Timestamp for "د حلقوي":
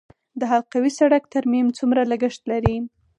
0.39-0.91